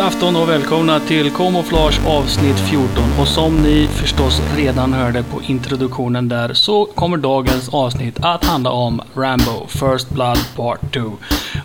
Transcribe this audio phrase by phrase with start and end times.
[0.00, 2.88] God afton och välkomna till Camouflage avsnitt 14.
[3.20, 8.70] Och som ni förstås redan hörde på introduktionen där så kommer dagens avsnitt att handla
[8.70, 11.12] om Rambo First Blood Part 2.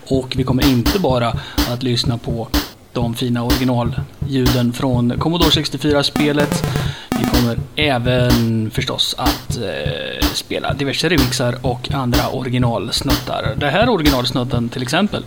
[0.10, 1.34] Och vi kommer inte bara
[1.70, 2.48] att lyssna på
[2.94, 6.64] de fina originalljuden från Commodore 64-spelet.
[7.10, 13.56] Vi kommer även förstås att eh, spela diverse remixar och andra originalsnuttar.
[13.58, 15.24] Det här originalsnutten till exempel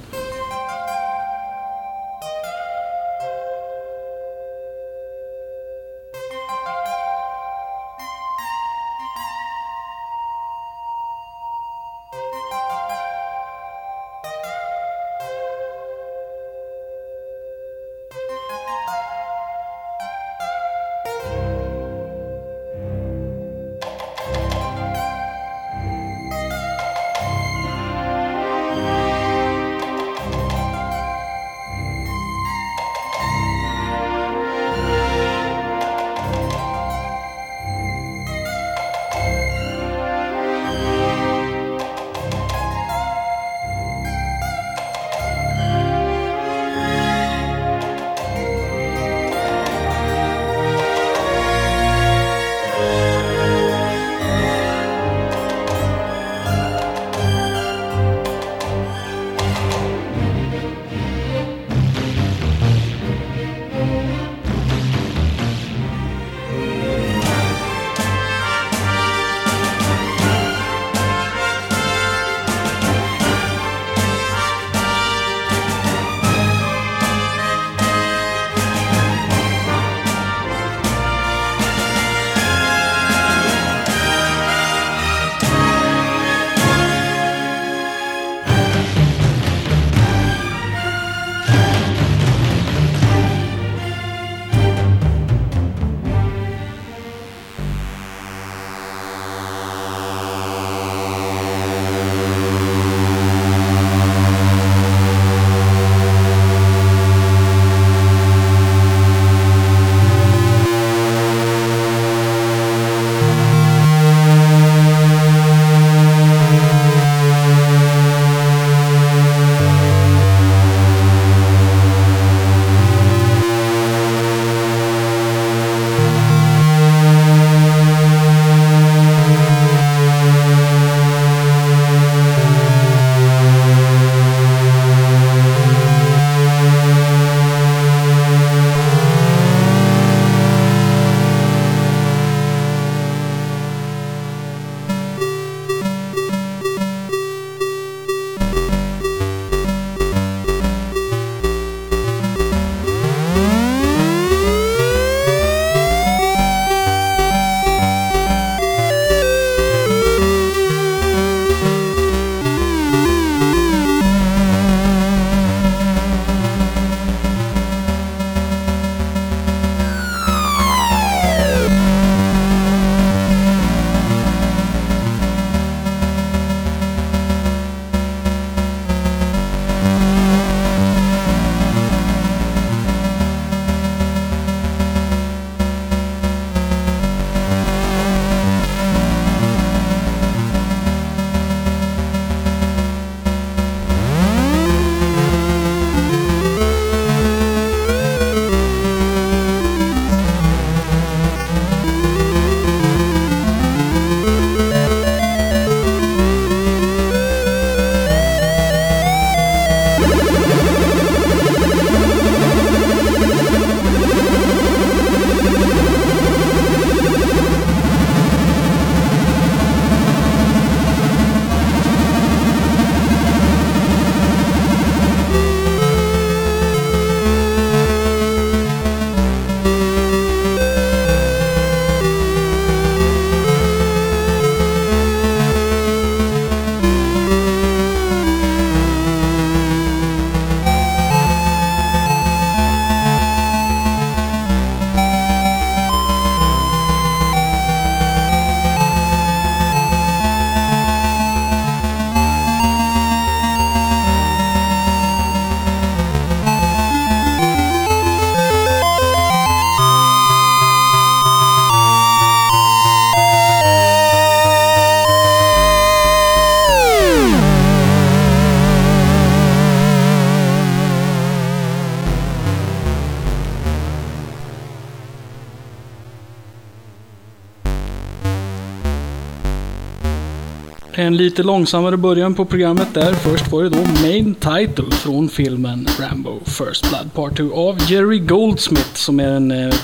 [281.09, 283.13] En lite långsammare början på programmet där.
[283.13, 288.19] Först var det då Main Title från filmen Rambo First Blood Part 2 av Jerry
[288.19, 289.75] Goldsmith som är en, eh,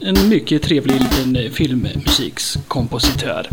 [0.00, 3.48] en mycket trevlig liten eh, filmmusikskompositör.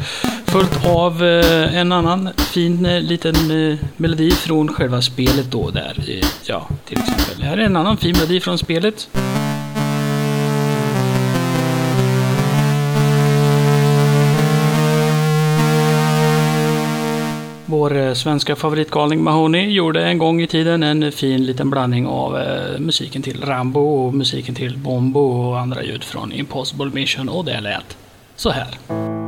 [0.46, 3.36] Följt av eh, en annan fin liten
[3.98, 6.22] melodi från själva spelet då där.
[6.46, 7.44] Ja, till exempel.
[7.44, 9.10] Här är en annan fin melodi från spelet.
[17.74, 22.38] Vår eh, svenska favoritgalning Mahoney gjorde en gång i tiden en fin liten blandning av
[22.38, 27.46] eh, musiken till Rambo och musiken till Bombo och andra ljud från Impossible Mission och
[27.46, 27.98] det lät
[28.36, 29.23] så här.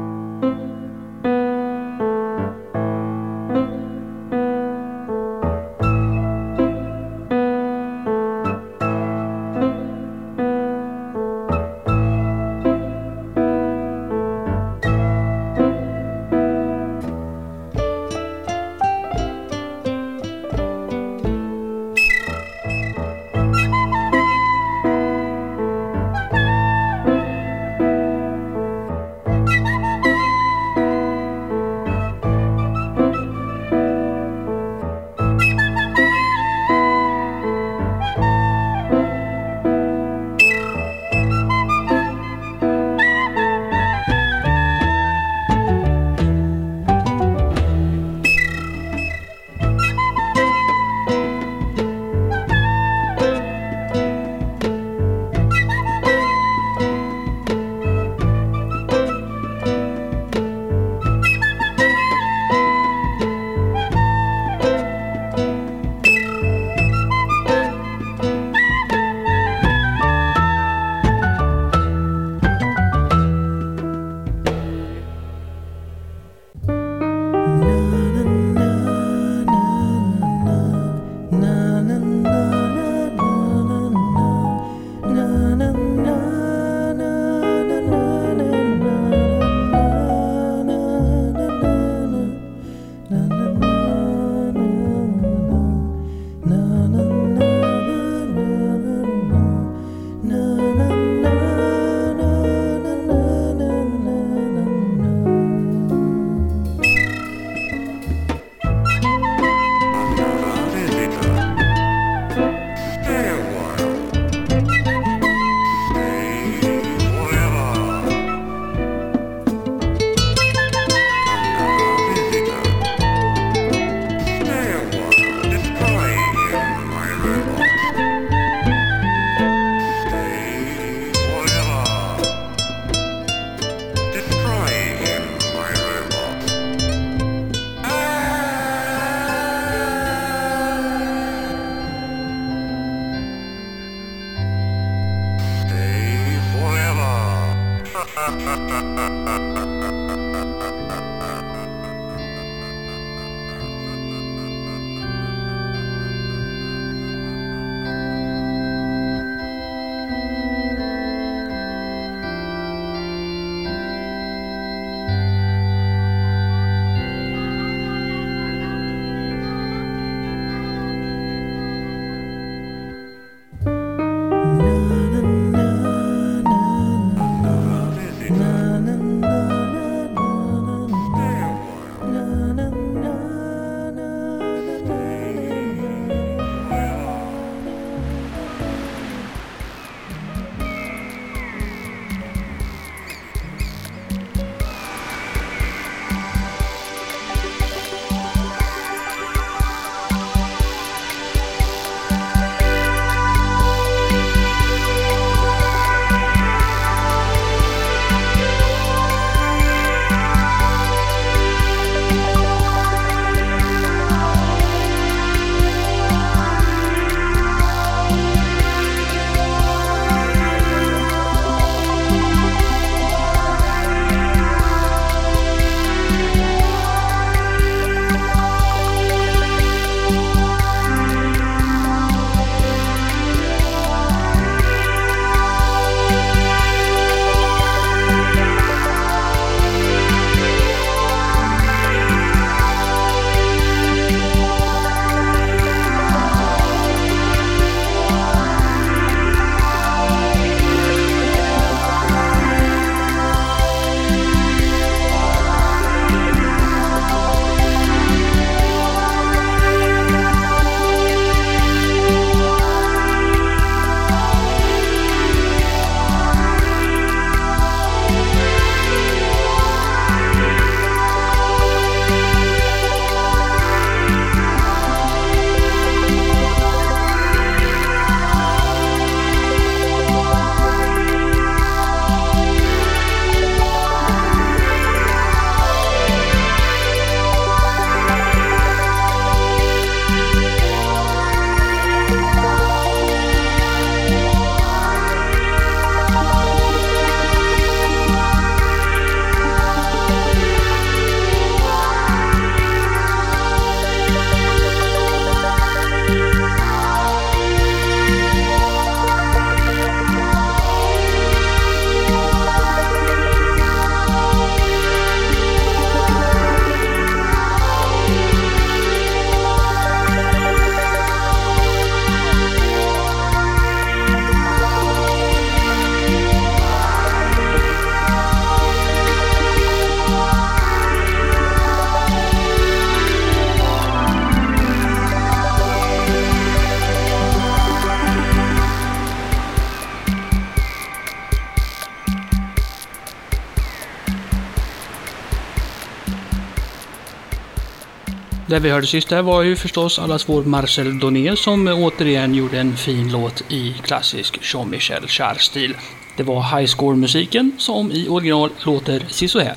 [348.48, 352.60] Det vi hörde sist där var ju förstås allas vår Marcel Doné som återigen gjorde
[352.60, 355.76] en fin låt i klassisk Jean-Michel Jarre-stil.
[356.18, 359.56] Det var highscore-musiken som i original låter så här.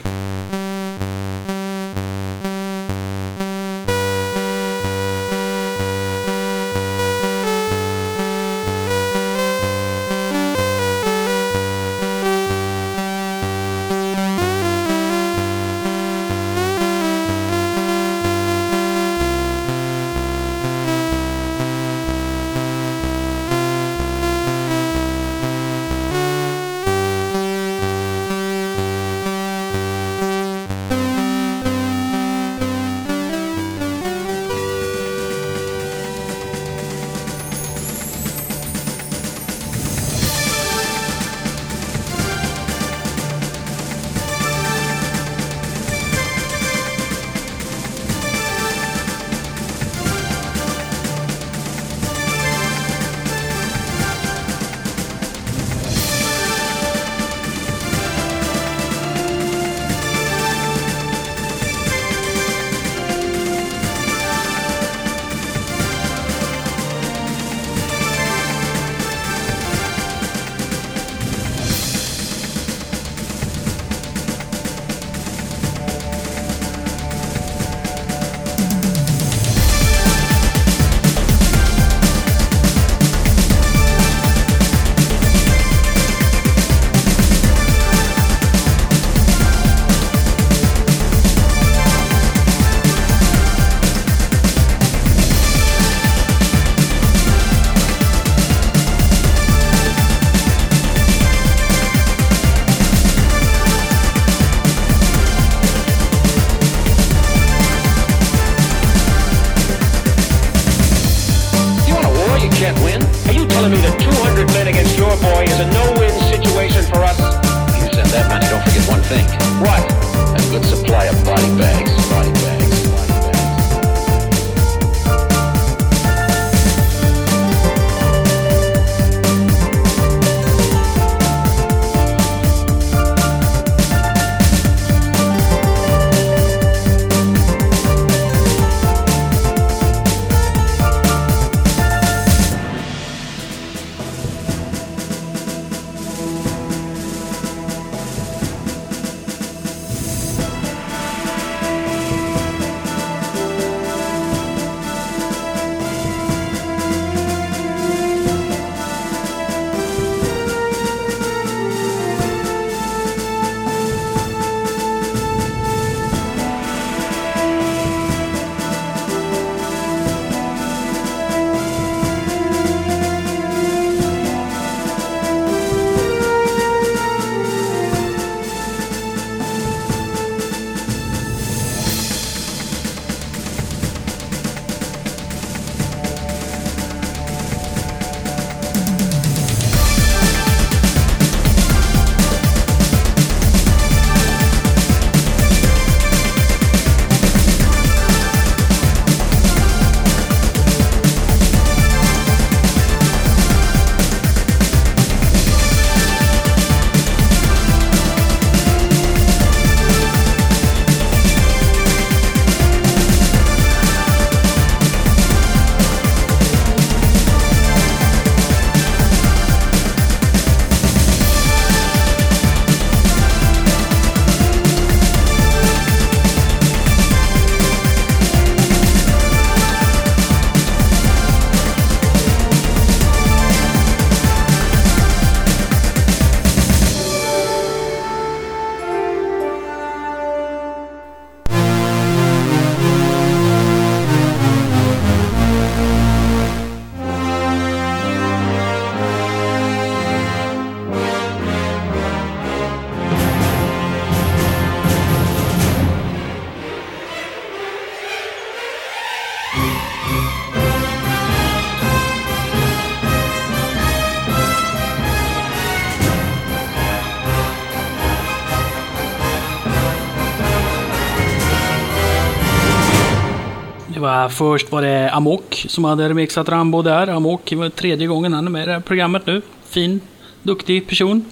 [274.29, 277.09] Först var det Amok som hade remixat Rambo där.
[277.09, 279.43] Amok var tredje gången han är med i det här programmet nu.
[279.69, 280.01] Fin,
[280.43, 281.25] duktig person.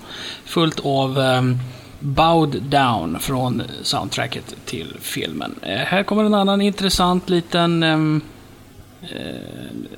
[0.44, 1.58] Fullt av um,
[2.00, 5.54] Bowed Down från soundtracket till filmen.
[5.62, 7.82] Uh, här kommer en annan intressant liten...
[7.82, 8.20] um,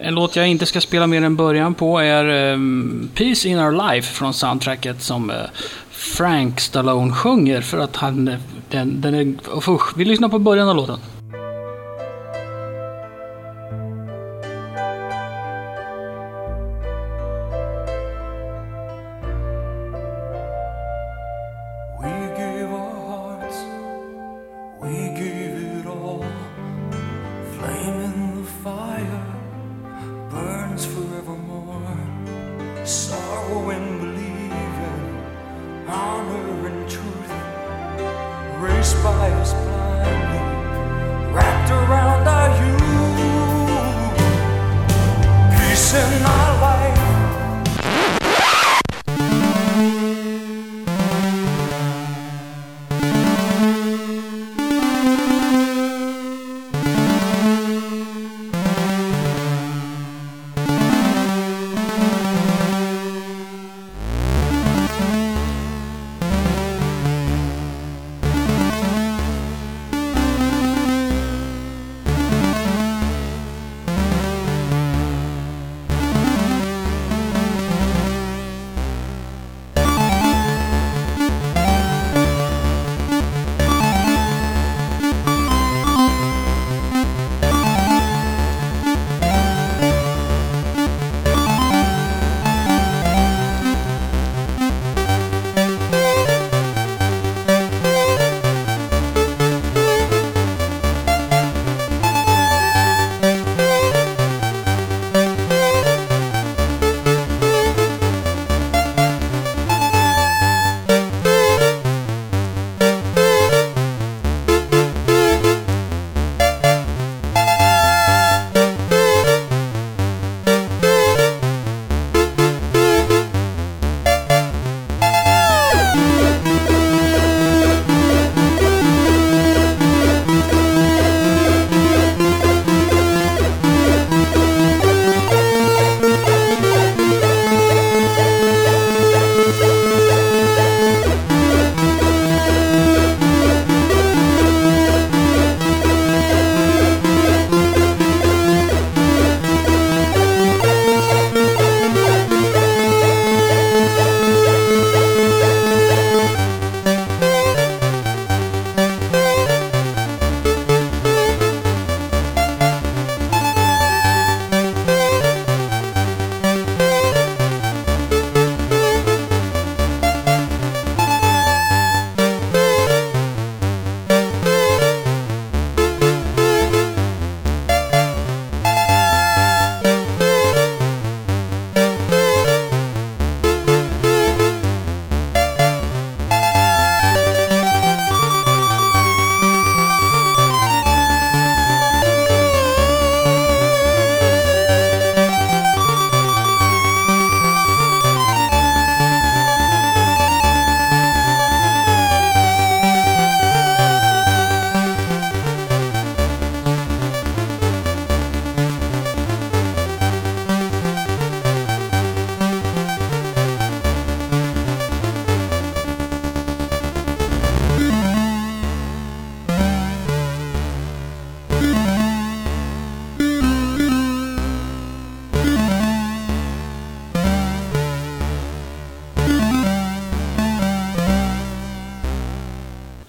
[0.00, 3.92] en låt jag inte ska spela mer än början på är um, Peace in Our
[3.92, 5.36] Life från soundtracket som uh,
[5.90, 8.36] Frank Stallone sjunger för att han...
[8.70, 9.34] Den, den är...
[9.68, 10.98] Usch, vi lyssnar på början av låten.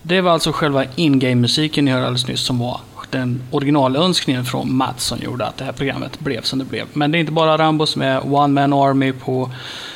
[0.10, 5.06] Det var alltså själva in-game-musiken ni hörde alldeles nyss som var den originalönskningen från Mats
[5.06, 6.88] som gjorde att det här programmet blev som det blev.
[6.93, 9.52] Men det är inte bara Rambo som är One Man Army på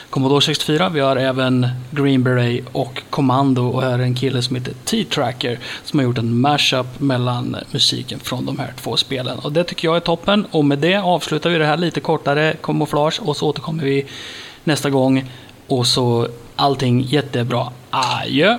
[0.10, 0.90] Commodore 64.
[0.90, 5.60] Vi har även Green Beret och Commando och här är en kille som heter T-Tracker
[5.84, 9.40] som har gjort en mashup mellan musiken från de här två spelen.
[9.40, 10.46] Och det tycker jag är toppen.
[10.52, 14.06] Och med det avslutar vi det här lite kortare kamouflage och så återkommer vi
[14.64, 15.32] nästa gång.
[15.68, 17.68] Och så allting jättebra.
[17.90, 18.58] Adjö!